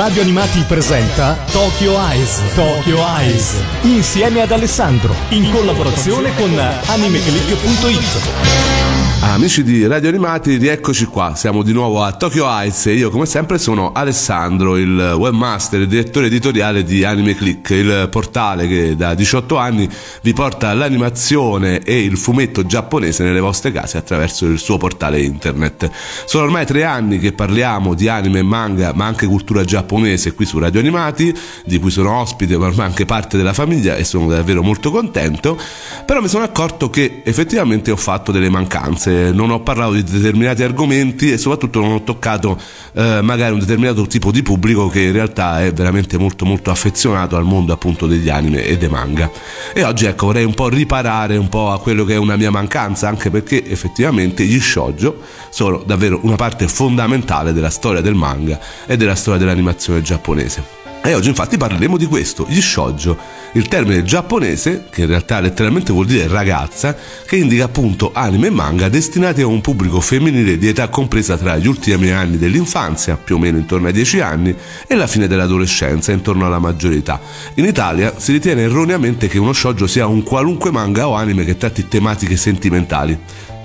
[0.00, 2.40] Radio Animati presenta Tokyo Eyes.
[2.54, 3.60] Tokyo Eyes.
[3.82, 5.14] Insieme ad Alessandro.
[5.28, 8.78] In collaborazione con animeclick.it.
[9.22, 11.34] Amici di Radio Animati, rieccoci qua.
[11.36, 15.86] Siamo di nuovo a Tokyo Heights e io, come sempre, sono Alessandro, il webmaster e
[15.86, 19.88] direttore editoriale di Anime Click, il portale che da 18 anni
[20.22, 25.90] vi porta l'animazione e il fumetto giapponese nelle vostre case attraverso il suo portale internet.
[26.24, 29.89] Sono ormai tre anni che parliamo di anime e manga, ma anche cultura giapponese
[30.34, 31.34] qui su Radio Animati,
[31.64, 35.58] di cui sono ospite, ma ormai anche parte della famiglia e sono davvero molto contento.
[36.06, 40.62] Però mi sono accorto che effettivamente ho fatto delle mancanze non ho parlato di determinati
[40.62, 42.58] argomenti e soprattutto non ho toccato
[42.92, 47.36] eh, magari un determinato tipo di pubblico che in realtà è veramente molto molto affezionato
[47.36, 49.30] al mondo appunto degli anime e dei manga.
[49.74, 52.50] E oggi ecco vorrei un po' riparare un po' a quello che è una mia
[52.50, 55.18] mancanza, anche perché effettivamente gli shoujo
[55.50, 60.78] sono davvero una parte fondamentale della storia del manga e della storia dell'animazione giapponese.
[61.02, 63.16] E oggi infatti parleremo di questo, gli shoujo,
[63.52, 66.94] il termine giapponese, che in realtà letteralmente vuol dire ragazza,
[67.26, 71.56] che indica appunto anime e manga destinati a un pubblico femminile di età compresa tra
[71.56, 74.54] gli ultimi anni dell'infanzia, più o meno intorno ai 10 anni,
[74.86, 77.18] e la fine dell'adolescenza, intorno alla maggiore età.
[77.54, 81.56] In Italia si ritiene erroneamente che uno shoujo sia un qualunque manga o anime che
[81.56, 83.18] tratti tematiche sentimentali.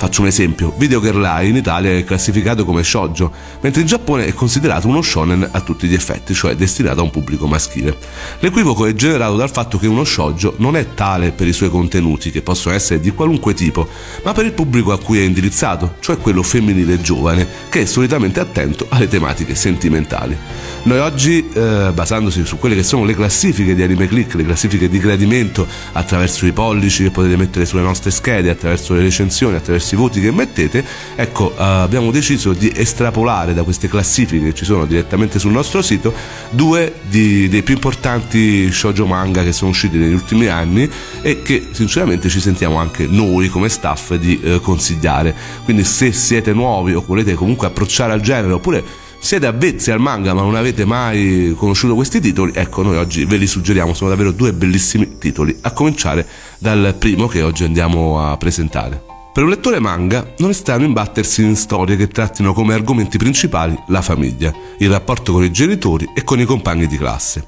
[0.06, 4.28] Faccio un esempio, Video Girl Eye in Italia è classificato come shoujo, mentre in Giappone
[4.28, 7.98] è considerato uno shonen a tutti gli effetti, cioè destinato a un pubblico maschile.
[8.38, 12.30] L'equivoco è generato dal fatto che uno shoujo non è tale per i suoi contenuti,
[12.30, 13.88] che possono essere di qualunque tipo,
[14.24, 18.40] ma per il pubblico a cui è indirizzato, cioè quello femminile giovane, che è solitamente
[18.40, 20.38] attento alle tematiche sentimentali.
[20.84, 24.88] Noi oggi, eh, basandosi su quelle che sono le classifiche di Anime Click, le classifiche
[24.88, 29.95] di gradimento attraverso i pollici che potete mettere sulle nostre schede, attraverso le recensioni, attraverso
[29.96, 34.66] i voti che mettete, ecco, eh, abbiamo deciso di estrapolare da queste classifiche che ci
[34.66, 36.14] sono direttamente sul nostro sito
[36.52, 40.90] due di, dei più importanti shoujo manga che sono usciti negli ultimi anni
[41.22, 45.34] e che sinceramente ci sentiamo anche noi come staff di eh, consigliare.
[45.64, 50.36] Quindi se siete nuovi o volete comunque approcciare al genere oppure siete avvezzi al manga
[50.36, 54.32] ma non avete mai conosciuto questi titoli, ecco noi oggi ve li suggeriamo, sono davvero
[54.32, 56.28] due bellissimi titoli, a cominciare
[56.60, 59.15] dal primo che oggi andiamo a presentare.
[59.36, 63.78] Per un lettore manga non è strano imbattersi in storie che trattino come argomenti principali
[63.88, 67.46] la famiglia, il rapporto con i genitori e con i compagni di classe.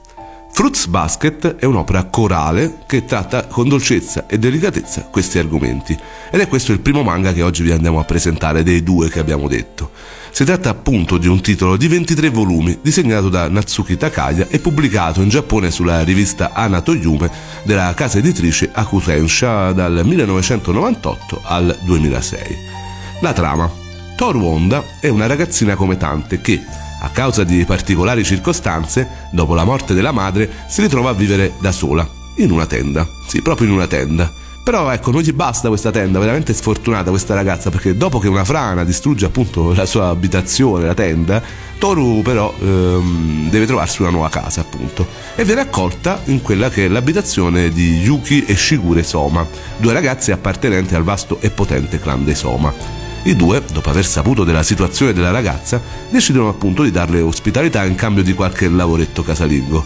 [0.57, 5.95] Fruits Basket è un'opera corale che tratta con dolcezza e delicatezza questi argomenti
[6.31, 9.19] ed è questo il primo manga che oggi vi andiamo a presentare dei due che
[9.19, 9.91] abbiamo detto.
[10.31, 15.21] Si tratta appunto di un titolo di 23 volumi disegnato da Natsuki Takaya e pubblicato
[15.21, 17.29] in Giappone sulla rivista Anato Yume
[17.61, 22.57] della casa editrice Akutensha dal 1998 al 2006.
[23.21, 23.69] La trama.
[24.15, 26.59] Toru Honda è una ragazzina come tante che,
[27.01, 31.71] a causa di particolari circostanze, dopo la morte della madre, si ritrova a vivere da
[31.71, 33.07] sola, in una tenda.
[33.27, 37.33] Sì, proprio in una tenda però ecco, non gli basta questa tenda, veramente sfortunata questa
[37.33, 41.41] ragazza, perché dopo che una frana distrugge appunto la sua abitazione, la tenda,
[41.77, 46.83] Toru però ehm, deve trovarsi una nuova casa appunto e viene accolta in quella che
[46.83, 49.47] è l'abitazione di Yuki e Shigure Soma,
[49.77, 53.06] due ragazze appartenenti al vasto e potente clan dei Soma.
[53.27, 57.95] I due, dopo aver saputo della situazione della ragazza, decidono appunto di darle ospitalità in
[57.95, 59.83] cambio di qualche lavoretto casalingo.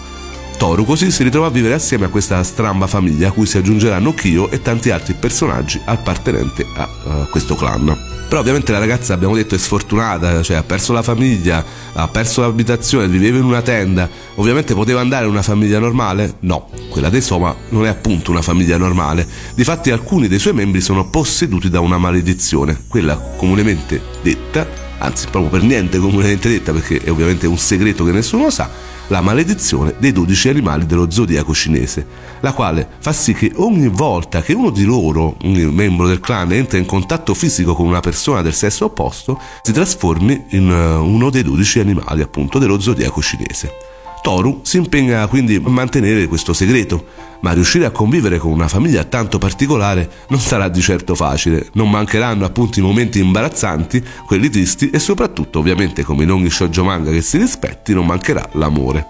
[0.60, 4.14] Toru così si ritrova a vivere assieme a questa stramba famiglia a cui si aggiungeranno
[4.14, 8.11] Kyo e tanti altri personaggi appartenenti a uh, questo clan.
[8.32, 12.40] Però ovviamente la ragazza, abbiamo detto, è sfortunata, cioè ha perso la famiglia, ha perso
[12.40, 14.10] l'abitazione, viveva in una tenda.
[14.36, 16.36] Ovviamente poteva andare in una famiglia normale?
[16.40, 19.28] No, quella dei Soma non è appunto una famiglia normale.
[19.54, 24.66] Difatti alcuni dei suoi membri sono posseduti da una maledizione, quella comunemente detta,
[25.00, 28.70] anzi proprio per niente comunemente detta perché è ovviamente un segreto che nessuno sa,
[29.12, 32.08] la maledizione dei dodici animali dello zodiaco cinese,
[32.40, 36.54] la quale fa sì che ogni volta che uno di loro, un membro del clan,
[36.54, 41.30] entra in contatto fisico con una persona del sesso opposto, si trasformi in eh, uno
[41.30, 43.91] dei dodici animali appunto dello zodiaco cinese.
[44.22, 47.06] Toru si impegna quindi a mantenere questo segreto,
[47.42, 51.70] ma riuscire a convivere con una famiglia tanto particolare non sarà di certo facile.
[51.74, 56.84] Non mancheranno appunto i momenti imbarazzanti, quelli tristi e soprattutto, ovviamente come in ogni shoujo
[56.84, 59.08] manga che si rispetti, non mancherà l'amore.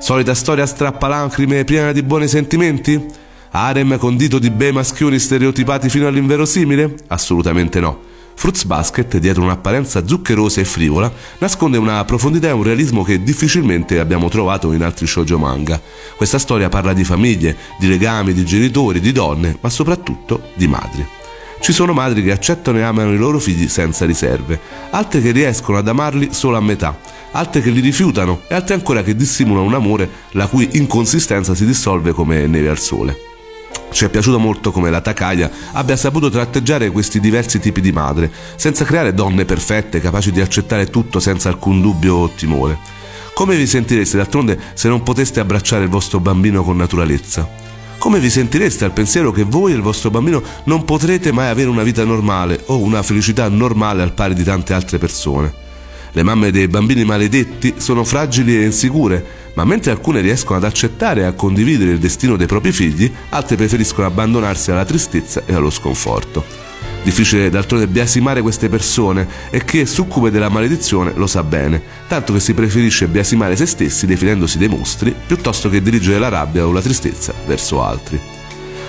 [0.00, 3.22] Solita storia strappalacrime piena di buoni sentimenti?
[3.52, 6.96] Harem condito di bei maschioni stereotipati fino all'inverosimile?
[7.06, 8.12] Assolutamente no.
[8.34, 13.98] Fruits Basket, dietro un'apparenza zuccherosa e frivola, nasconde una profondità e un realismo che difficilmente
[13.98, 15.80] abbiamo trovato in altri shoujo manga.
[16.16, 21.06] Questa storia parla di famiglie, di legami, di genitori, di donne, ma soprattutto di madri.
[21.60, 24.60] Ci sono madri che accettano e amano i loro figli senza riserve,
[24.90, 26.98] altre che riescono ad amarli solo a metà,
[27.30, 31.64] altre che li rifiutano e altre ancora che dissimulano un amore la cui inconsistenza si
[31.64, 33.32] dissolve come neve al sole.
[33.90, 38.30] Ci è piaciuto molto come la Takaya abbia saputo tratteggiare questi diversi tipi di madre,
[38.56, 42.78] senza creare donne perfette capaci di accettare tutto senza alcun dubbio o timore.
[43.34, 47.48] Come vi sentireste d'altronde se non poteste abbracciare il vostro bambino con naturalezza?
[47.98, 51.68] Come vi sentireste al pensiero che voi e il vostro bambino non potrete mai avere
[51.68, 55.63] una vita normale o una felicità normale al pari di tante altre persone?
[56.16, 59.24] Le mamme dei bambini maledetti sono fragili e insicure,
[59.54, 63.56] ma mentre alcune riescono ad accettare e a condividere il destino dei propri figli, altre
[63.56, 66.44] preferiscono abbandonarsi alla tristezza e allo sconforto.
[67.02, 72.32] Difficile d'altronde biasimare queste persone e chi è succube della maledizione lo sa bene, tanto
[72.32, 76.70] che si preferisce biasimare se stessi definendosi dei mostri piuttosto che dirigere la rabbia o
[76.70, 78.33] la tristezza verso altri.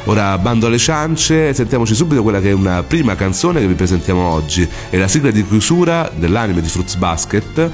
[0.06, 4.22] Ora bando alle ciance, sentiamoci subito quella che è una prima canzone che vi presentiamo
[4.22, 7.70] oggi, è la sigla di chiusura dell'anime di Fruits Basket, eh,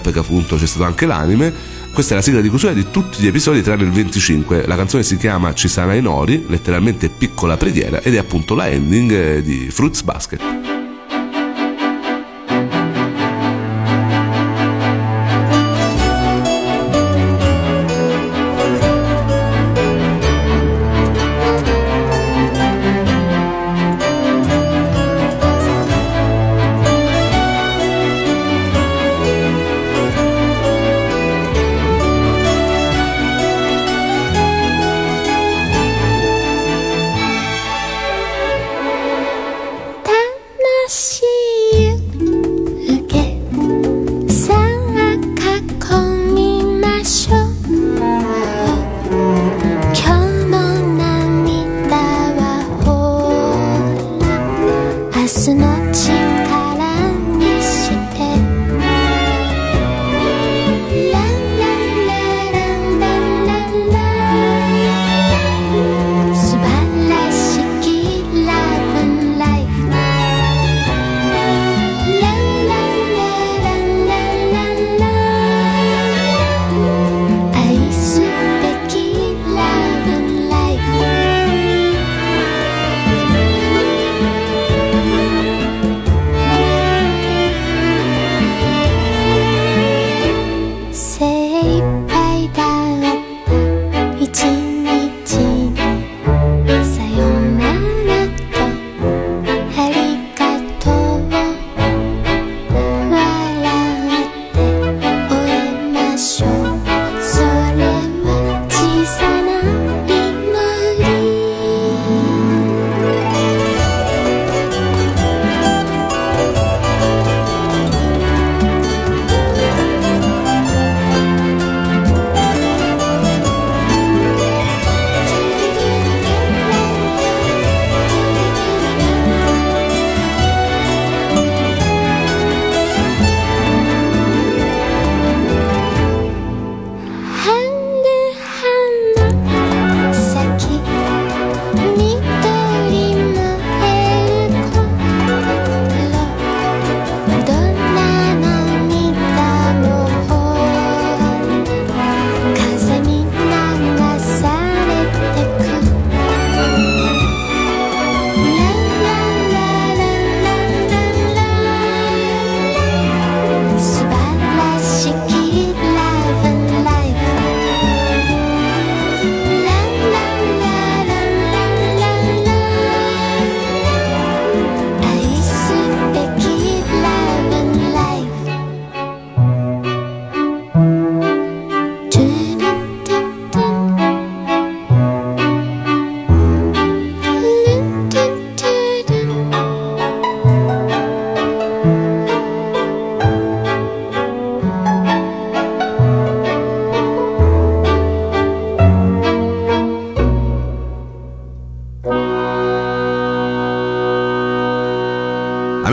[0.00, 1.52] perché appunto c'è stato anche l'anime,
[1.92, 4.66] questa è la sigla di chiusura di tutti gli episodi tranne il 25.
[4.68, 8.68] La canzone si chiama Ci sarà i Nori, letteralmente piccola preghiera, ed è appunto la
[8.68, 10.67] ending eh, di Fruits Basket.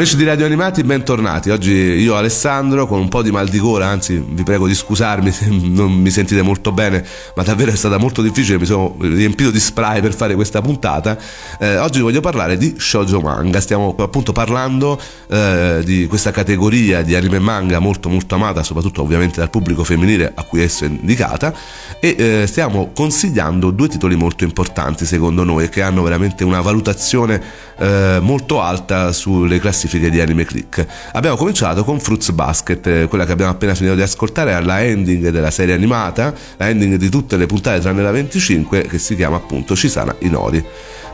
[0.05, 1.49] 10 di Radio Animati, bentornati.
[1.49, 5.31] Oggi io Alessandro con un po' di mal di gola, anzi vi prego di scusarmi
[5.31, 7.03] se non mi sentite molto bene,
[7.35, 11.17] ma davvero è stata molto difficile, mi sono riempito di spray per fare questa puntata.
[11.57, 17.15] Eh, oggi voglio parlare di shoujo manga, stiamo appunto parlando eh, di questa categoria di
[17.15, 21.51] anime manga molto molto amata, soprattutto ovviamente dal pubblico femminile a cui esso è indicata
[21.99, 27.41] e eh, stiamo consigliando due titoli molto importanti secondo noi che hanno veramente una valutazione
[27.79, 30.85] eh, molto alta sulle classifiche classifiche di Anime Click.
[31.13, 34.83] Abbiamo cominciato con Fruits Basket, eh, quella che abbiamo appena finito di ascoltare, è la
[34.83, 39.15] ending della serie animata, la ending di tutte le puntate tranne la 25, che si
[39.15, 40.63] chiama appunto Cisana Inori.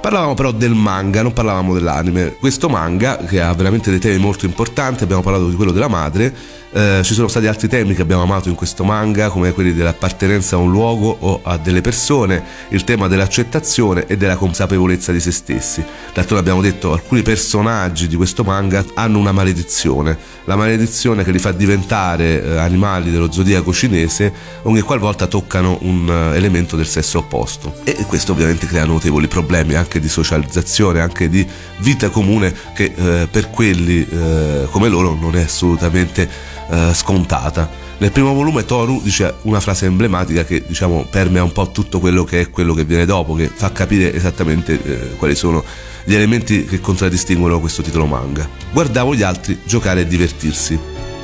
[0.01, 2.35] Parlavamo però del manga, non parlavamo dell'anime.
[2.39, 6.33] Questo manga, che ha veramente dei temi molto importanti, abbiamo parlato di quello della madre,
[6.73, 10.55] eh, ci sono stati altri temi che abbiamo amato in questo manga, come quelli dell'appartenenza
[10.55, 15.31] a un luogo o a delle persone, il tema dell'accettazione e della consapevolezza di se
[15.31, 15.83] stessi.
[16.13, 21.39] D'altronde abbiamo detto alcuni personaggi di questo manga hanno una maledizione, la maledizione che li
[21.39, 27.19] fa diventare eh, animali dello zodiaco cinese ogni qualvolta toccano un uh, elemento del sesso
[27.19, 27.75] opposto.
[27.83, 31.45] E questo ovviamente crea notevoli problemi anche di socializzazione, anche di
[31.77, 36.29] vita comune che eh, per quelli eh, come loro non è assolutamente
[36.69, 37.89] eh, scontata.
[37.97, 42.23] Nel primo volume Toru dice una frase emblematica che diciamo permea un po' tutto quello
[42.23, 45.63] che è quello che viene dopo, che fa capire esattamente eh, quali sono
[46.03, 48.47] gli elementi che contraddistinguono questo titolo manga.
[48.71, 50.79] Guardavo gli altri giocare e divertirsi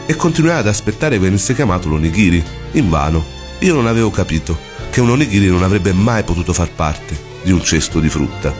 [0.05, 2.43] e continuai ad aspettare che venisse chiamato l'onigiri.
[2.73, 3.23] Invano.
[3.59, 4.57] Io non avevo capito
[4.89, 8.53] che un onigiri non avrebbe mai potuto far parte di un cesto di frutta.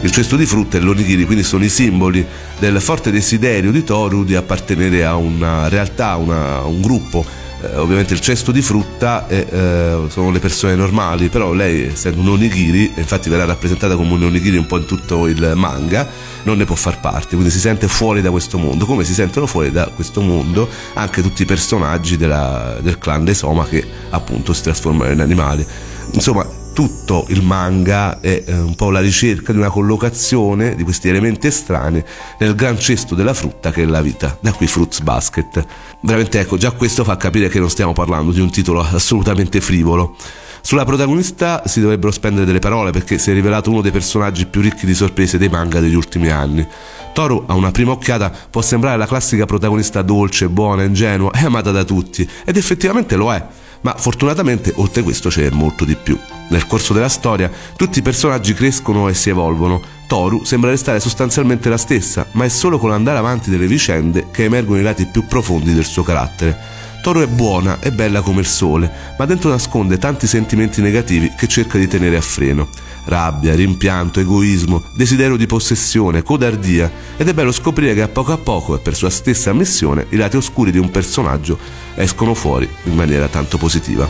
[0.00, 2.26] Il cesto di frutta e l'onigiri quindi sono i simboli
[2.58, 7.24] del forte desiderio di Toru di appartenere a una realtà, a un gruppo.
[7.62, 12.20] Eh, ovviamente il cesto di frutta è, eh, sono le persone normali, però lei essendo
[12.20, 16.08] un onigiri, infatti verrà rappresentata come un onigiri un po' in tutto il manga,
[16.42, 19.46] non ne può far parte, quindi si sente fuori da questo mondo, come si sentono
[19.46, 24.52] fuori da questo mondo anche tutti i personaggi della, del clan dei Soma che appunto
[24.52, 25.64] si trasformano in animali.
[26.12, 31.08] Insomma, tutto il manga è eh, un po' la ricerca di una collocazione di questi
[31.08, 32.02] elementi estranei
[32.38, 35.64] nel gran cesto della frutta che è la vita, da qui Fruits Basket.
[36.00, 40.16] Veramente ecco, già questo fa capire che non stiamo parlando di un titolo assolutamente frivolo.
[40.64, 44.60] Sulla protagonista si dovrebbero spendere delle parole perché si è rivelato uno dei personaggi più
[44.60, 46.66] ricchi di sorprese dei manga degli ultimi anni.
[47.12, 51.72] Toru a una prima occhiata può sembrare la classica protagonista dolce, buona, ingenua e amata
[51.72, 53.44] da tutti, ed effettivamente lo è
[53.82, 56.18] ma fortunatamente oltre questo c'è molto di più.
[56.48, 59.80] Nel corso della storia tutti i personaggi crescono e si evolvono.
[60.06, 64.44] Toru sembra restare sostanzialmente la stessa, ma è solo con l'andare avanti delle vicende che
[64.44, 66.80] emergono i lati più profondi del suo carattere.
[67.02, 71.48] Toru è buona e bella come il sole, ma dentro nasconde tanti sentimenti negativi che
[71.48, 72.68] cerca di tenere a freno
[73.04, 78.38] rabbia, rimpianto, egoismo, desiderio di possessione, codardia ed è bello scoprire che a poco a
[78.38, 81.58] poco e per sua stessa ammissione i lati oscuri di un personaggio
[81.94, 84.08] escono fuori in maniera tanto positiva.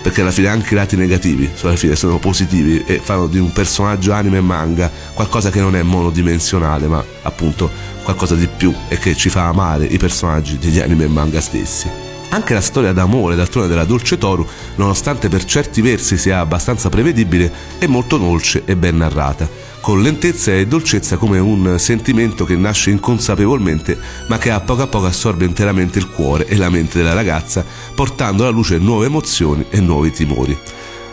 [0.00, 3.52] Perché alla fine anche i lati negativi alla fine sono positivi e fanno di un
[3.52, 7.68] personaggio anime e manga qualcosa che non è monodimensionale ma appunto
[8.04, 12.07] qualcosa di più e che ci fa amare i personaggi degli anime e manga stessi.
[12.30, 17.50] Anche la storia d'amore d'altronde della Dolce Toru, nonostante per certi versi sia abbastanza prevedibile,
[17.78, 19.48] è molto dolce e ben narrata,
[19.80, 24.86] con lentezza e dolcezza come un sentimento che nasce inconsapevolmente, ma che a poco a
[24.86, 29.64] poco assorbe interamente il cuore e la mente della ragazza, portando alla luce nuove emozioni
[29.70, 30.56] e nuovi timori.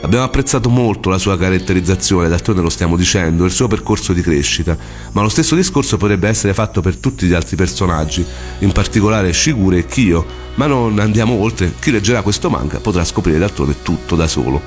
[0.02, 4.78] Abbiamo apprezzato molto la sua caratterizzazione, d'altronde lo stiamo dicendo, il suo percorso di crescita,
[5.14, 8.24] ma lo stesso discorso potrebbe essere fatto per tutti gli altri personaggi,
[8.60, 13.38] in particolare Shigure e Kyo, ma non andiamo oltre, chi leggerà questo manga potrà scoprire
[13.38, 14.62] d'altronde tutto da solo.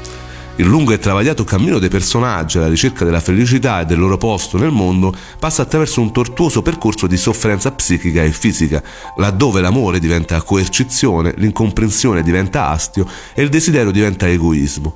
[0.56, 4.58] Il lungo e travagliato cammino dei personaggi alla ricerca della felicità e del loro posto
[4.58, 8.82] nel mondo passa attraverso un tortuoso percorso di sofferenza psichica e fisica,
[9.18, 14.94] laddove l'amore diventa coercizione, l'incomprensione diventa astio e il desiderio diventa egoismo.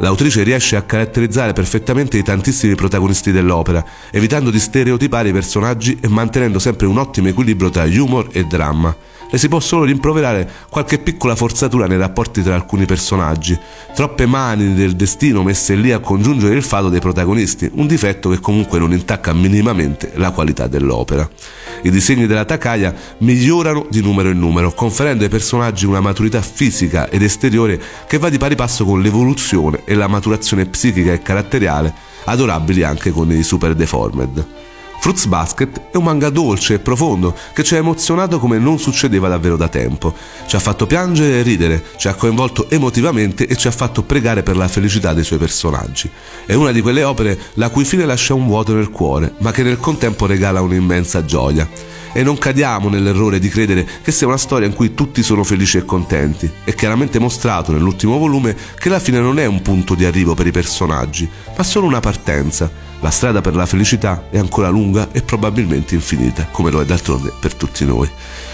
[0.00, 6.08] L'autrice riesce a caratterizzare perfettamente i tantissimi protagonisti dell'opera, evitando di stereotipare i personaggi e
[6.08, 9.13] mantenendo sempre un ottimo equilibrio tra humor e dramma.
[9.34, 13.58] Le si può solo rimproverare qualche piccola forzatura nei rapporti tra alcuni personaggi,
[13.92, 18.38] troppe mani del destino messe lì a congiungere il fato dei protagonisti, un difetto che
[18.38, 21.28] comunque non intacca minimamente la qualità dell'opera.
[21.82, 27.08] I disegni della Takaya migliorano di numero in numero, conferendo ai personaggi una maturità fisica
[27.08, 31.92] ed esteriore che va di pari passo con l'evoluzione e la maturazione psichica e caratteriale,
[32.26, 34.63] adorabili anche con i Super Deformed.
[35.04, 39.28] Fruits Basket è un manga dolce e profondo che ci ha emozionato come non succedeva
[39.28, 40.14] davvero da tempo.
[40.46, 44.42] Ci ha fatto piangere e ridere, ci ha coinvolto emotivamente e ci ha fatto pregare
[44.42, 46.10] per la felicità dei suoi personaggi.
[46.46, 49.62] È una di quelle opere la cui fine lascia un vuoto nel cuore, ma che
[49.62, 51.68] nel contempo regala un'immensa gioia
[52.14, 55.76] e non cadiamo nell'errore di credere che sia una storia in cui tutti sono felici
[55.76, 56.50] e contenti.
[56.64, 60.46] È chiaramente mostrato nell'ultimo volume che la fine non è un punto di arrivo per
[60.46, 65.20] i personaggi, ma solo una partenza la strada per la felicità è ancora lunga e
[65.20, 68.08] probabilmente infinita, come lo è d'altronde per tutti noi.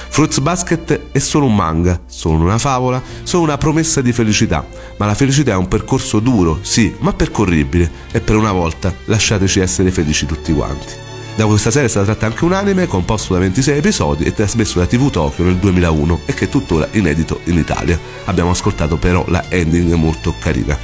[0.09, 4.67] Fruits Basket è solo un manga, solo una favola, solo una promessa di felicità,
[4.97, 9.61] ma la felicità è un percorso duro, sì, ma percorribile e per una volta lasciateci
[9.61, 10.95] essere felici tutti quanti.
[11.37, 14.81] Da questa serie è stata tratta anche un anime composto da 26 episodi e trasmesso
[14.81, 17.97] da TV Tokyo nel 2001 e che è tuttora inedito in Italia.
[18.25, 20.77] Abbiamo ascoltato però la ending molto carina.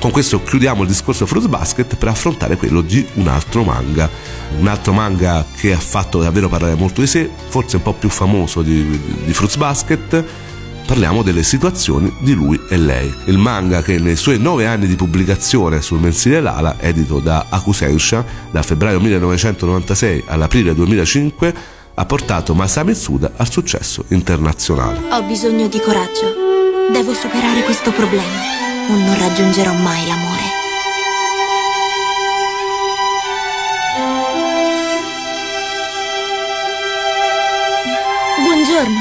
[0.00, 4.08] Con questo chiudiamo il discorso Fruits Basket per affrontare quello di un altro manga.
[4.58, 8.08] Un altro manga che ha fatto davvero parlare molto di sé, forse un po' più
[8.08, 10.24] famoso di, di Fruits Basket.
[10.86, 13.14] Parliamo delle situazioni di lui e lei.
[13.26, 18.24] Il manga che nei suoi nove anni di pubblicazione sul mensile Lala, edito da Akusensha,
[18.50, 21.54] da febbraio 1996 all'aprile 2005,
[21.92, 24.98] ha portato Masami Tsuda al successo internazionale.
[25.10, 26.88] Ho bisogno di coraggio.
[26.90, 30.58] Devo superare questo problema o non raggiungerò mai l'amore.
[38.42, 38.98] Buongiorno.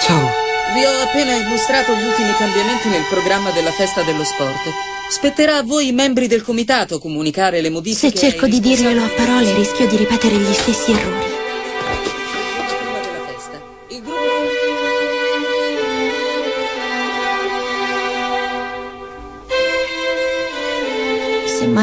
[0.00, 0.30] Ciao.
[0.74, 4.72] Vi ho appena illustrato gli ultimi cambiamenti nel programma della festa dello sport.
[5.08, 8.16] Spetterà a voi, membri del comitato, comunicare le modifiche.
[8.16, 11.35] Se cerco di dirglielo a parole, rischio di ripetere gli stessi errori.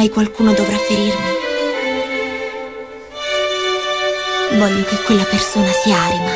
[0.04, 1.32] Mai qualcuno dovrà ferirmi.
[4.58, 6.32] Voglio che quella persona sia Arima.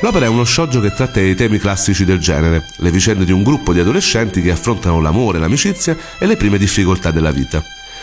[0.00, 3.42] L'opera è uno shoujo che tratta i temi classici del genere, le vicende di un
[3.42, 7.62] gruppo di adolescenti che affrontano l'amore, l'amicizia e le prime difficoltà della vita.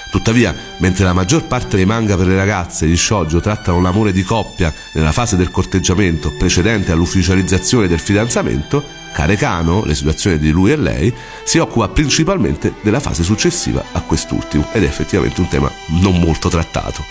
[0.10, 4.24] Tuttavia, mentre la maggior parte dei manga per le ragazze gli shoujo trattano l'amore di
[4.24, 8.84] coppia nella fase del corteggiamento precedente all'ufficializzazione del fidanzamento,
[9.14, 11.14] Carecano, le situazioni di lui e lei,
[11.44, 16.50] si occupa principalmente della fase successiva a quest'ultimo ed è effettivamente un tema non molto
[16.50, 17.04] trattato.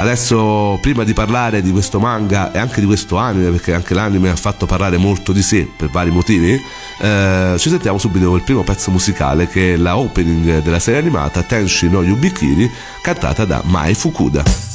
[0.00, 4.30] Adesso, prima di parlare di questo manga e anche di questo anime, perché anche l'anime
[4.30, 6.58] ha fatto parlare molto di sé per vari motivi,
[6.98, 11.42] eh, ci sentiamo subito il primo pezzo musicale che è la opening della serie animata
[11.42, 12.70] Tenshi no Yubikiri,
[13.02, 14.69] cantata da Mai Fukuda.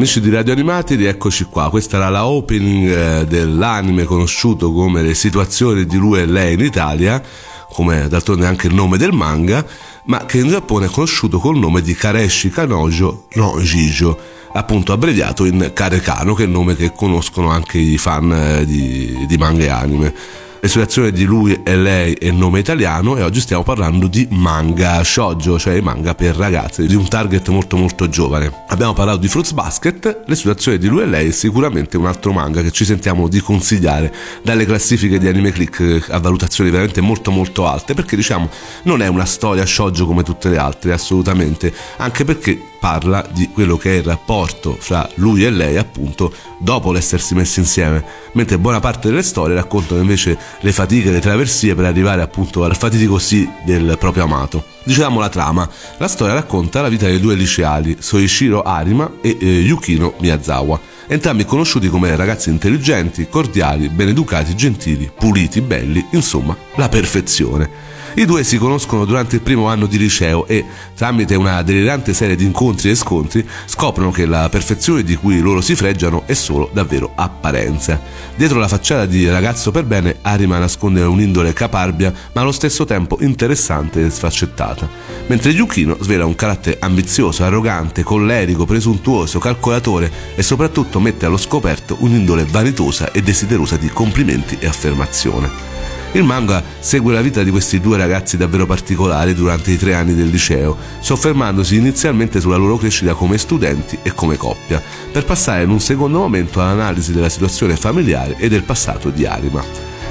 [0.00, 1.68] Amici di Radio Animati, rieccoci qua.
[1.68, 6.60] Questa era la opening eh, dell'anime conosciuto come Le situazioni di lui e lei in
[6.60, 7.22] Italia,
[7.70, 9.62] come d'altronde anche il nome del manga,
[10.04, 14.18] ma che in Giappone è conosciuto col nome di Kareshi Kanojo no Jijo,
[14.54, 19.26] appunto abbreviato in Karekano, che è il nome che conoscono anche i fan eh, di,
[19.28, 20.14] di manga e anime
[20.60, 25.58] l'espressione di lui e lei è nome italiano e oggi stiamo parlando di manga shoujo,
[25.58, 28.52] cioè manga per ragazze, di un target molto molto giovane.
[28.68, 32.62] Abbiamo parlato di Fruits Basket, l'espressione di lui e lei è sicuramente un altro manga
[32.62, 37.66] che ci sentiamo di consigliare dalle classifiche di Anime Click a valutazioni veramente molto molto
[37.66, 38.48] alte, perché diciamo
[38.84, 43.76] non è una storia shoujo come tutte le altre, assolutamente, anche perché parla di quello
[43.76, 48.80] che è il rapporto fra lui e lei appunto dopo l'essersi messi insieme, mentre buona
[48.80, 53.48] parte delle storie raccontano invece le fatiche, le traversie per arrivare appunto al fatidico sì
[53.64, 54.64] del proprio amato.
[54.82, 59.46] Diciamo la trama, la storia racconta la vita dei due liceali, Soichiro Arima e eh,
[59.60, 67.89] Yukino Miyazawa, entrambi conosciuti come ragazzi intelligenti, cordiali, beneducati, gentili, puliti, belli, insomma, la perfezione.
[68.20, 70.62] I due si conoscono durante il primo anno di liceo e,
[70.94, 75.62] tramite una delirante serie di incontri e scontri, scoprono che la perfezione di cui loro
[75.62, 77.98] si freggiano è solo davvero apparenza.
[78.36, 83.16] Dietro la facciata di ragazzo per bene, Arima nasconde un'indole caparbia, ma allo stesso tempo
[83.20, 84.86] interessante e sfaccettata,
[85.28, 91.96] mentre Yukino svela un carattere ambizioso, arrogante, collerico, presuntuoso, calcolatore e soprattutto mette allo scoperto
[92.00, 95.79] un'indole vanitosa e desiderosa di complimenti e affermazione.
[96.12, 100.14] Il manga segue la vita di questi due ragazzi davvero particolari durante i tre anni
[100.14, 105.70] del liceo, soffermandosi inizialmente sulla loro crescita come studenti e come coppia, per passare in
[105.70, 109.62] un secondo momento all'analisi della situazione familiare e del passato di Arima.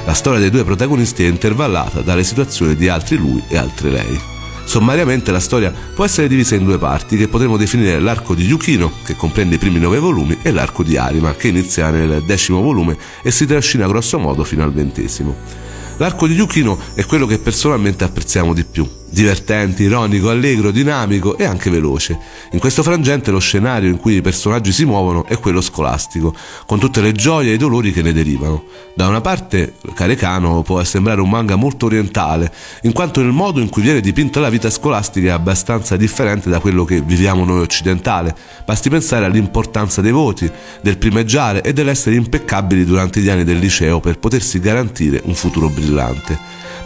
[0.06, 4.20] La storia dei due protagonisti è intervallata dalle situazioni di altri lui e altre lei.
[4.64, 8.92] Sommariamente la storia può essere divisa in due parti che potremmo definire l'arco di Yukino,
[9.04, 12.96] che comprende i primi nove volumi, e l'arco di Arima, che inizia nel decimo volume
[13.22, 15.59] e si trascina grosso modo fino al ventesimo.
[16.00, 21.44] L'arco di Yukino è quello che personalmente apprezziamo di più divertente, ironico, allegro, dinamico e
[21.46, 22.18] anche veloce.
[22.52, 26.34] In questo frangente lo scenario in cui i personaggi si muovono è quello scolastico,
[26.66, 28.64] con tutte le gioie e i dolori che ne derivano.
[28.96, 32.52] Da una parte, Carecano può sembrare un manga molto orientale,
[32.84, 36.60] in quanto il modo in cui viene dipinta la vita scolastica è abbastanza differente da
[36.60, 38.36] quello che viviamo noi occidentale.
[38.66, 40.50] Basti pensare all'importanza dei voti,
[40.82, 45.70] del primeggiare e dell'essere impeccabili durante gli anni del liceo per potersi garantire un futuro
[45.70, 46.38] brillante.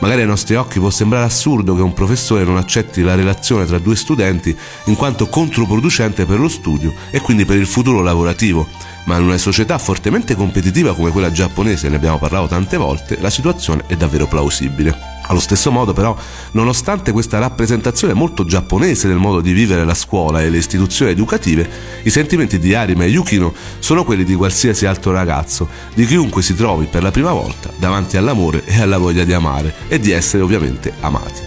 [0.03, 3.79] Magari ai nostri occhi può sembrare assurdo che un professore non accetti la relazione tra
[3.79, 4.53] due studenti
[4.87, 8.67] in quanto controproducente per lo studio e quindi per il futuro lavorativo,
[9.05, 13.29] ma in una società fortemente competitiva come quella giapponese, ne abbiamo parlato tante volte, la
[13.29, 15.12] situazione è davvero plausibile.
[15.25, 16.15] Allo stesso modo però,
[16.51, 21.69] nonostante questa rappresentazione molto giapponese del modo di vivere la scuola e le istituzioni educative,
[22.03, 26.55] i sentimenti di Arima e Yukino sono quelli di qualsiasi altro ragazzo, di chiunque si
[26.55, 30.43] trovi per la prima volta davanti all'amore e alla voglia di amare e di essere
[30.43, 31.41] ovviamente amati.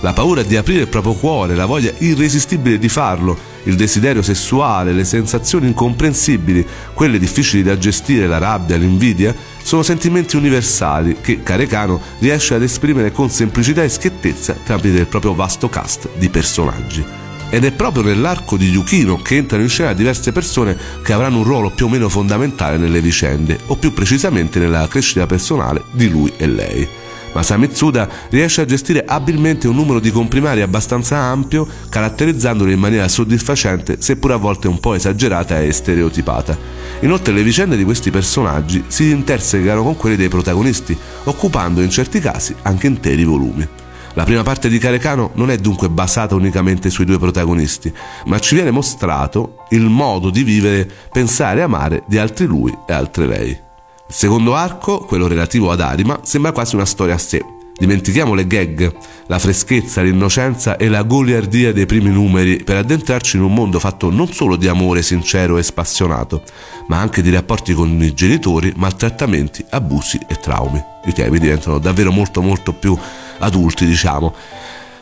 [0.00, 4.92] La paura di aprire il proprio cuore, la voglia irresistibile di farlo, il desiderio sessuale,
[4.92, 12.00] le sensazioni incomprensibili, quelle difficili da gestire, la rabbia, l'invidia, sono sentimenti universali che Carecano
[12.18, 17.04] riesce ad esprimere con semplicità e schiettezza tramite il proprio vasto cast di personaggi.
[17.50, 21.44] Ed è proprio nell'arco di Yukino che entrano in scena diverse persone che avranno un
[21.44, 26.32] ruolo più o meno fondamentale nelle vicende, o più precisamente nella crescita personale di lui
[26.38, 26.88] e lei.
[27.32, 33.96] Masamitsuda riesce a gestire abilmente un numero di comprimari abbastanza ampio, caratterizzandoli in maniera soddisfacente,
[34.00, 36.56] seppur a volte un po' esagerata e stereotipata.
[37.00, 42.20] Inoltre le vicende di questi personaggi si intersecano con quelle dei protagonisti, occupando in certi
[42.20, 43.66] casi anche interi volumi.
[44.14, 47.90] La prima parte di Carecano non è dunque basata unicamente sui due protagonisti,
[48.26, 52.92] ma ci viene mostrato il modo di vivere, pensare e amare di altri lui e
[52.92, 53.70] altre lei.
[54.12, 57.42] Il secondo arco, quello relativo ad Arima, sembra quasi una storia a sé.
[57.74, 58.94] Dimentichiamo le gag,
[59.26, 64.10] la freschezza, l'innocenza e la goliardia dei primi numeri per addentrarci in un mondo fatto
[64.10, 66.42] non solo di amore sincero e spassionato,
[66.88, 70.80] ma anche di rapporti con i genitori, maltrattamenti, abusi e traumi.
[71.06, 72.94] I temi diventano davvero molto molto più
[73.38, 74.34] adulti, diciamo.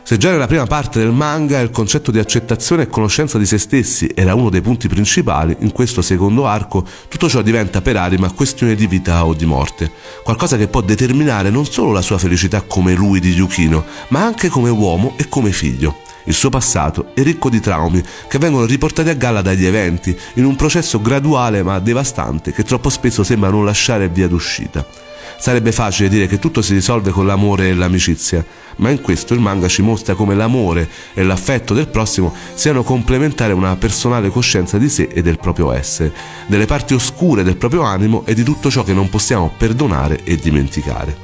[0.03, 3.57] Se già nella prima parte del manga il concetto di accettazione e conoscenza di se
[3.57, 8.31] stessi era uno dei punti principali, in questo secondo arco tutto ciò diventa per Arima
[8.31, 9.91] questione di vita o di morte,
[10.23, 14.49] qualcosa che può determinare non solo la sua felicità come lui di Yukino, ma anche
[14.49, 15.99] come uomo e come figlio.
[16.25, 20.45] Il suo passato è ricco di traumi che vengono riportati a galla dagli eventi, in
[20.45, 25.10] un processo graduale ma devastante che troppo spesso sembra non lasciare via d'uscita.
[25.41, 29.39] Sarebbe facile dire che tutto si risolve con l'amore e l'amicizia, ma in questo il
[29.39, 34.77] manga ci mostra come l'amore e l'affetto del prossimo siano complementari a una personale coscienza
[34.77, 36.13] di sé e del proprio essere,
[36.45, 40.35] delle parti oscure del proprio animo e di tutto ciò che non possiamo perdonare e
[40.35, 41.17] dimenticare.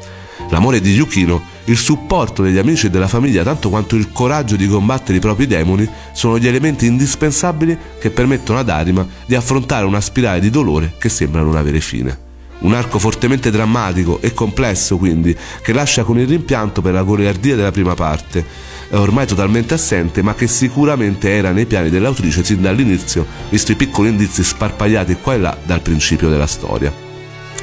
[0.49, 4.67] L'amore di Yukino, il supporto degli amici e della famiglia, tanto quanto il coraggio di
[4.67, 10.01] combattere i propri demoni, sono gli elementi indispensabili che permettono ad Arima di affrontare una
[10.01, 12.25] spirale di dolore che sembra non avere fine.
[12.59, 17.55] Un arco fortemente drammatico e complesso, quindi, che lascia con il rimpianto per la goliardia
[17.55, 18.43] della prima parte,
[18.91, 24.09] ormai totalmente assente, ma che sicuramente era nei piani dell'autrice sin dall'inizio, visto i piccoli
[24.09, 27.05] indizi sparpagliati qua e là dal principio della storia.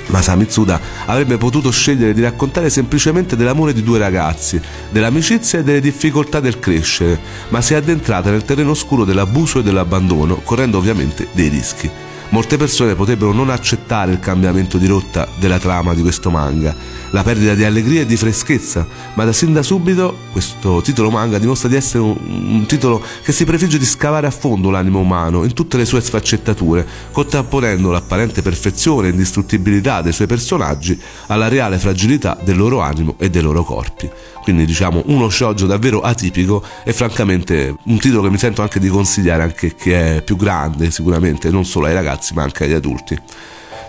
[0.06, 5.80] Masami Tsuda avrebbe potuto scegliere di raccontare semplicemente dell'amore di due ragazzi, dell'amicizia e delle
[5.80, 11.28] difficoltà del crescere, ma si è addentrata nel terreno oscuro dell'abuso e dell'abbandono, correndo ovviamente
[11.32, 11.90] dei rischi.
[12.34, 16.74] Molte persone potrebbero non accettare il cambiamento di rotta della trama di questo manga,
[17.10, 21.38] la perdita di allegria e di freschezza, ma da sin da subito questo titolo manga
[21.38, 25.44] dimostra di essere un, un titolo che si prefigge di scavare a fondo l'animo umano
[25.44, 31.78] in tutte le sue sfaccettature, contrapponendo l'apparente perfezione e indistruttibilità dei suoi personaggi alla reale
[31.78, 34.10] fragilità del loro animo e dei loro corpi.
[34.42, 38.88] Quindi diciamo uno shoujo davvero atipico e francamente un titolo che mi sento anche di
[38.88, 43.18] consigliare anche chi è più grande sicuramente, non solo ai ragazzi ma anche agli adulti.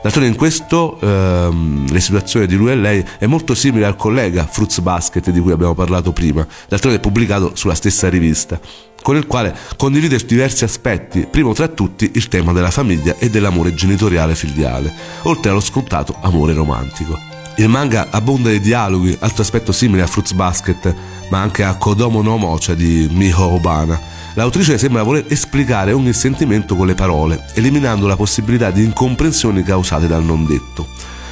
[0.06, 4.46] D'altronde in questo ehm, la situazione di lui e lei è molto simile al collega
[4.46, 8.60] Fruits Basket di cui abbiamo parlato prima, d'altronde è pubblicato sulla stessa rivista,
[9.02, 13.74] con il quale condivide diversi aspetti, primo tra tutti il tema della famiglia e dell'amore
[13.74, 14.94] genitoriale filiale,
[15.24, 17.18] oltre allo scontato amore romantico.
[17.58, 20.94] Il manga abbonda di dialoghi, altro aspetto simile a Fruits Basket,
[21.30, 24.00] ma anche a Kodomo no Mocha di Miho Obana,
[24.36, 30.08] L'autrice sembra voler esplicare ogni sentimento con le parole, eliminando la possibilità di incomprensioni causate
[30.08, 30.88] dal non detto.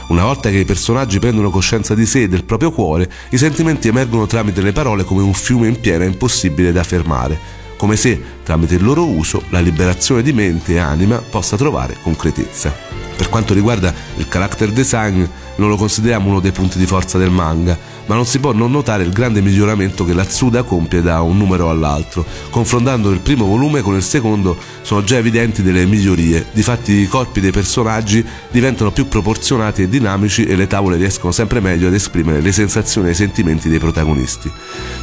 [0.08, 3.90] Una volta che i personaggi prendono coscienza di sé e del proprio cuore, i sentimenti
[3.90, 7.38] emergono tramite le parole come un fiume in piena impossibile da fermare,
[7.76, 12.74] come se, tramite il loro uso, la liberazione di mente e anima possa trovare concretezza.
[13.18, 15.26] Per quanto riguarda il character design,
[15.58, 18.72] non lo consideriamo uno dei punti di forza del manga, ma non si può non
[18.72, 22.26] notare il grande miglioramento che la Tsuda compie da un numero all'altro.
[22.50, 27.40] Confrontando il primo volume con il secondo sono già evidenti delle migliorie, difatti i corpi
[27.40, 32.42] dei personaggi diventano più proporzionati e dinamici e le tavole riescono sempre meglio ad esprimere
[32.42, 34.52] le sensazioni e i sentimenti dei protagonisti.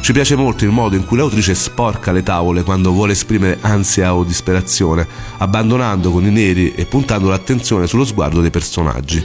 [0.01, 4.13] Ci piace molto il modo in cui l'autrice sporca le tavole quando vuole esprimere ansia
[4.13, 9.23] o disperazione, abbandonando con i neri e puntando l'attenzione sullo sguardo dei personaggi.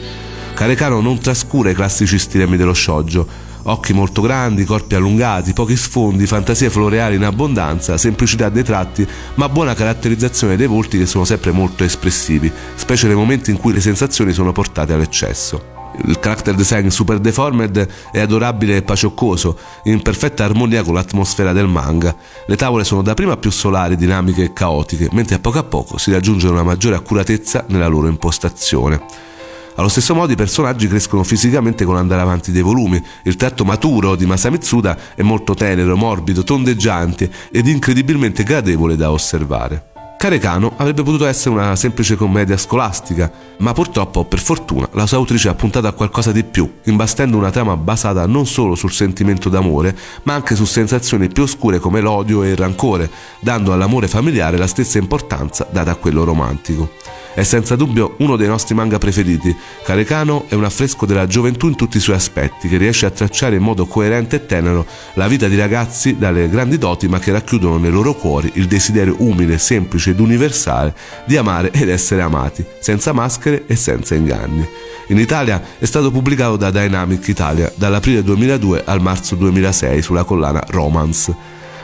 [0.55, 6.27] Carecano non trascura i classici stilemi dello shoujo, occhi molto grandi, corpi allungati, pochi sfondi,
[6.27, 11.53] fantasie floreali in abbondanza, semplicità dei tratti, ma buona caratterizzazione dei volti che sono sempre
[11.53, 15.75] molto espressivi, specie nei momenti in cui le sensazioni sono portate all'eccesso.
[16.05, 21.69] Il character design super deformed è adorabile e pacioccoso, in perfetta armonia con l'atmosfera del
[21.69, 22.15] manga.
[22.47, 26.13] Le tavole sono dapprima più solari, dinamiche e caotiche, mentre a poco a poco si
[26.13, 29.35] raggiunge una maggiore accuratezza nella loro impostazione.
[29.79, 33.03] Allo stesso modo i personaggi crescono fisicamente con l'andare avanti dei volumi.
[33.25, 39.91] Il tratto maturo di Masamitsuda è molto tenero, morbido, tondeggiante ed incredibilmente gradevole da osservare.
[40.17, 45.51] Carecano avrebbe potuto essere una semplice commedia scolastica, ma purtroppo, per fortuna, la sua autrice
[45.51, 49.95] ha puntato a qualcosa di più, imbastendo una trama basata non solo sul sentimento d'amore,
[50.23, 53.11] ma anche su sensazioni più oscure come l'odio e il rancore,
[53.41, 56.91] dando all'amore familiare la stessa importanza data a quello romantico.
[57.37, 59.55] È senza dubbio uno dei nostri manga preferiti.
[59.85, 63.57] Carecano è un affresco della gioventù in tutti i suoi aspetti, che riesce a tracciare
[63.57, 67.77] in modo coerente e tenero la vita di ragazzi dalle grandi doti, ma che racchiudono
[67.77, 70.95] nei loro cuori il desiderio umile, semplice ed universale
[71.27, 74.67] di amare ed essere amati, senza maschere e senza inganni.
[75.09, 80.65] In Italia è stato pubblicato da Dynamic Italia dall'aprile 2002 al marzo 2006 sulla collana
[80.69, 81.35] Romance.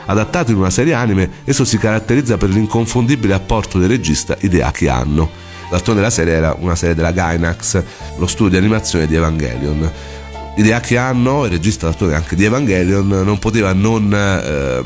[0.07, 5.42] Adattato in una serie anime, esso si caratterizza per l'inconfondibile apporto del regista Hideaki Anno.
[5.73, 7.81] D'altronde la serie era una serie della Gainax,
[8.17, 9.91] lo studio di animazione di Evangelion.
[10.55, 14.83] Hideaki Anno, il regista d'altronde anche di Evangelion, non poteva non eh,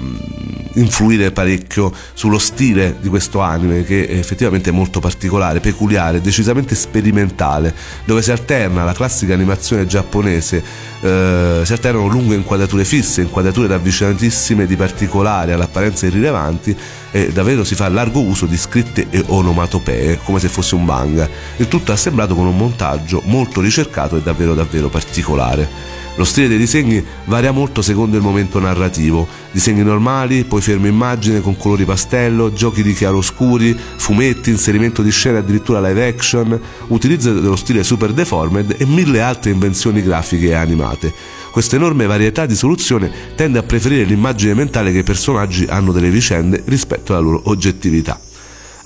[0.79, 7.75] influire parecchio sullo stile di questo anime che effettivamente è molto particolare, peculiare, decisamente sperimentale,
[8.05, 10.63] dove si alterna la classica animazione giapponese,
[11.01, 16.77] eh, si alternano lunghe inquadrature fisse, inquadrature ravvicinatissime di particolari all'apparenza irrilevanti
[17.11, 21.29] e davvero si fa largo uso di scritte e onomatopee come se fosse un manga.
[21.57, 25.95] Il tutto assemblato con un montaggio molto ricercato e davvero davvero particolare.
[26.17, 31.41] Lo stile dei disegni varia molto secondo il momento narrativo, disegni normali, poi fermo immagine
[31.41, 37.55] con colori pastello, giochi di chiaroscuri, fumetti, inserimento di scene addirittura live action, utilizzo dello
[37.55, 41.13] stile super deformed e mille altre invenzioni grafiche e animate.
[41.57, 46.11] Questa enorme varietà di soluzione tende a preferire l'immagine mentale che i personaggi hanno delle
[46.11, 48.19] vicende rispetto alla loro oggettività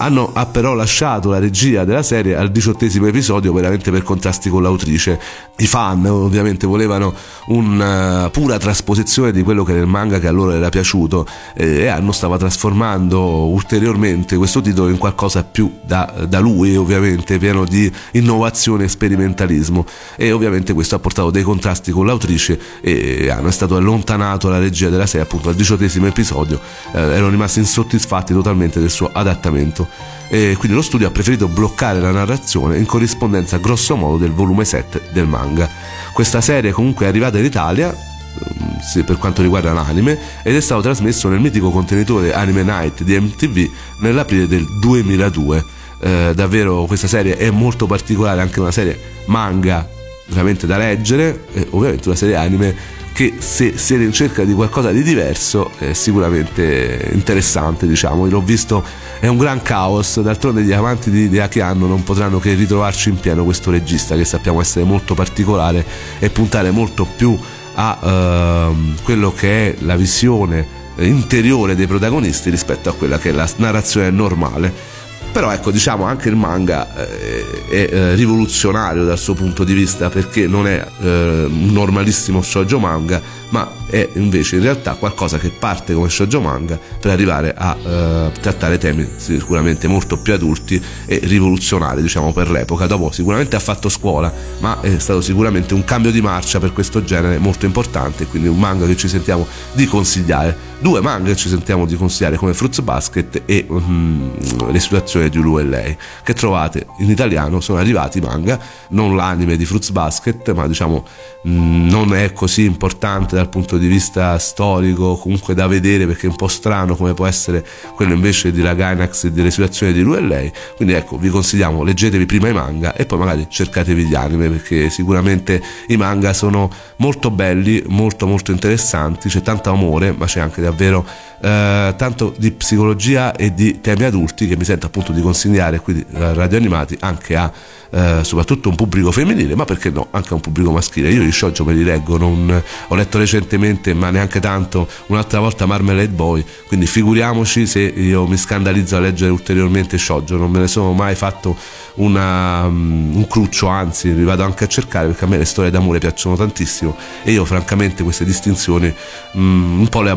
[0.02, 4.64] hanno ha però lasciato la regia della serie al diciottesimo episodio veramente per contrasti con
[4.64, 5.20] l'autrice.
[5.58, 7.14] I fan ovviamente volevano
[7.48, 12.12] una pura trasposizione di quello che nel manga che a loro era piaciuto e hanno
[12.12, 18.86] stava trasformando ulteriormente questo titolo in qualcosa più da, da lui ovviamente pieno di innovazione
[18.86, 19.86] e sperimentalismo
[20.16, 24.58] e ovviamente questo ha portato dei contrasti con l'autrice e hanno, è stato allontanato la
[24.58, 26.60] regia della serie appunto al diciottesimo episodio
[26.92, 29.91] eh, erano rimasti insoddisfatti totalmente del suo adattamento
[30.30, 34.64] e quindi lo studio ha preferito bloccare la narrazione in corrispondenza grosso modo del volume
[34.64, 35.70] 7 del manga.
[36.14, 40.82] Questa serie comunque è arrivata in Italia mm, per quanto riguarda l'anime ed è stato
[40.82, 45.66] trasmesso nel mitico contenitore Anime Night di MTV nell'aprile del 2002.
[46.04, 50.00] Eh, davvero questa serie è molto particolare, anche una serie manga
[50.32, 54.92] veramente da leggere e ovviamente una serie anime che se siete in cerca di qualcosa
[54.92, 58.26] di diverso è sicuramente interessante diciamo.
[58.26, 58.84] L'ho visto
[59.20, 60.22] è un gran caos.
[60.22, 64.16] D'altronde gli amanti di idea che hanno non potranno che ritrovarci in pieno questo regista
[64.16, 65.86] che sappiamo essere molto particolare
[66.20, 67.38] e puntare molto più
[67.74, 73.32] a uh, quello che è la visione interiore dei protagonisti rispetto a quella che è
[73.32, 75.00] la narrazione normale
[75.32, 80.10] però ecco diciamo anche il manga eh, è eh, rivoluzionario dal suo punto di vista
[80.10, 85.50] perché non è eh, un normalissimo shoujo manga ma è invece in realtà qualcosa che
[85.50, 91.20] parte come shoujo manga per arrivare a uh, trattare temi sicuramente molto più adulti e
[91.24, 92.88] rivoluzionari diciamo per l'epoca.
[92.88, 97.04] Dopo sicuramente ha fatto scuola ma è stato sicuramente un cambio di marcia per questo
[97.04, 101.86] genere molto importante quindi un manga che ci sentiamo di consigliare due manga ci sentiamo
[101.86, 104.32] di consigliare come Fruits Basket e um,
[104.72, 107.60] le situazioni di Ulu e lei che trovate in italiano.
[107.60, 111.06] Sono arrivati i manga non l'anime di Fruits Basket ma diciamo
[111.44, 116.30] um, non è così importante dal punto di vista storico comunque da vedere perché è
[116.30, 117.64] un po' strano come può essere
[117.96, 120.52] quello invece di la Gainax e delle situazioni di lui e lei.
[120.76, 124.90] Quindi ecco vi consigliamo leggetevi prima i manga e poi magari cercatevi gli anime perché
[124.90, 129.30] sicuramente i manga sono molto belli molto molto interessanti.
[129.30, 131.06] C'è tanto amore ma c'è anche davvero
[131.42, 136.04] eh, tanto di psicologia e di temi adulti che mi sento appunto di consigliare qui
[136.14, 137.52] a Radio Animati anche a
[137.94, 141.12] eh, soprattutto un pubblico femminile, ma perché no, anche a un pubblico maschile.
[141.12, 145.66] Io gli shoujo me li leggo, non, ho letto recentemente, ma neanche tanto, un'altra volta
[145.66, 150.68] Marmalade Boy, quindi figuriamoci se io mi scandalizzo a leggere ulteriormente shoujo, non me ne
[150.68, 151.56] sono mai fatto
[151.96, 155.70] una, um, un cruccio, anzi li vado anche a cercare perché a me le storie
[155.70, 158.94] d'amore piacciono tantissimo e io francamente queste distinzioni
[159.34, 160.12] um, un po' le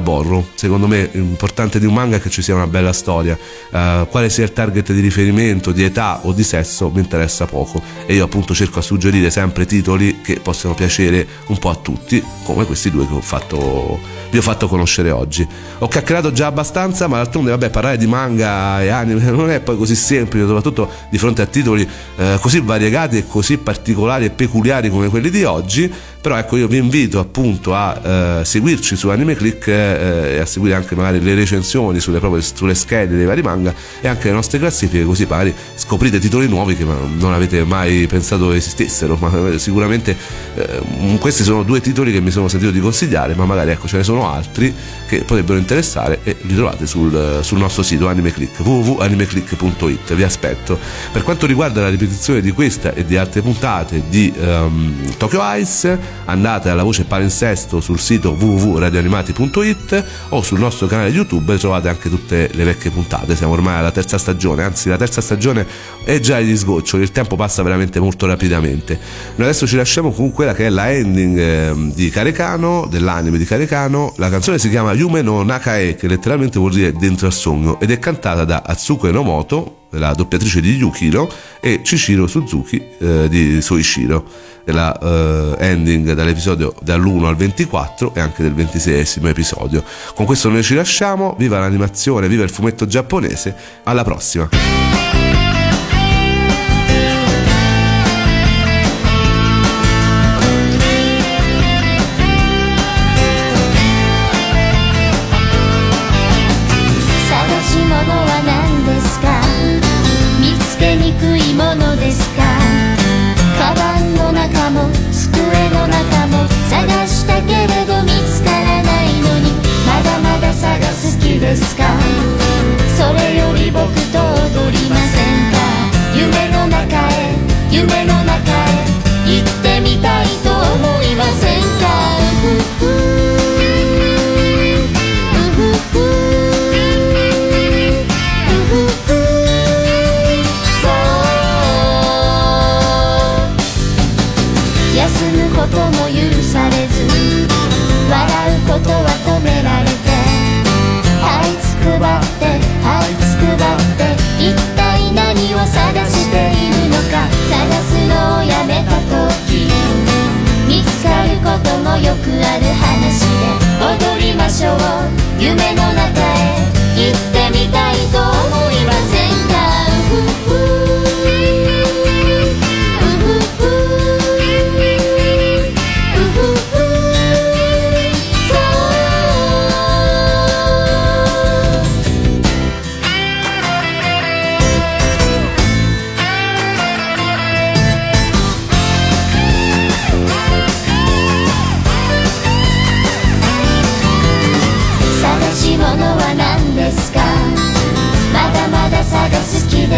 [0.54, 3.38] Secondo me l'importante di un manga è che ci sia una bella storia,
[3.70, 7.82] uh, quale sia il target di riferimento, di età o di sesso mi interessa poco.
[8.06, 12.22] E io appunto cerco a suggerire sempre titoli che possano piacere un po' a tutti
[12.44, 15.46] come questi due che ho fatto, vi ho fatto conoscere oggi.
[15.78, 19.76] Ho chiacchierato già abbastanza ma d'altronde vabbè parlare di manga e anime non è poi
[19.76, 24.90] così semplice soprattutto di fronte a titoli eh, così variegati e così particolari e peculiari
[24.90, 25.92] come quelli di oggi
[26.24, 30.46] però ecco io vi invito appunto a eh, seguirci su Anime Click eh, e a
[30.46, 34.32] seguire anche magari le recensioni sulle, proprie, sulle schede dei vari manga e anche le
[34.32, 39.18] nostre classifiche così magari scoprite titoli nuovi che non avete mai pensato esistessero.
[39.20, 40.16] Ma eh, sicuramente
[40.54, 43.98] eh, questi sono due titoli che mi sono sentito di consigliare ma magari ecco ce
[43.98, 44.74] ne sono altri
[45.06, 50.78] che potrebbero interessare e li trovate sul, sul nostro sito AnimeClick www.animeclick.it vi aspetto.
[51.12, 56.13] Per quanto riguarda la ripetizione di questa e di altre puntate di um, Tokyo Ice
[56.26, 62.50] andate alla voce palinsesto sul sito www.radioanimati.it o sul nostro canale YouTube trovate anche tutte
[62.52, 63.36] le vecchie puntate.
[63.36, 65.66] Siamo ormai alla terza stagione, anzi la terza stagione
[66.04, 68.98] è già agli sgoccioli, il tempo passa veramente molto rapidamente.
[69.36, 73.44] Noi adesso ci lasciamo con quella che è la ending ehm, di Carecano, dell'anime di
[73.44, 74.12] Carecano.
[74.16, 77.90] La canzone si chiama Yume no Nakae, che letteralmente vuol dire dentro al sogno, ed
[77.90, 81.30] è cantata da Atsuko Enomoto, la doppiatrice di Yukiro,
[81.60, 88.42] e Chichiro Suzuki eh, di Soichiro della uh, ending dall'episodio dall'1 al 24 e anche
[88.42, 89.84] del 26 episodio.
[90.14, 94.83] Con questo noi ci lasciamo, viva l'animazione, viva il fumetto giapponese, alla prossima!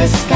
[0.09, 0.36] sky.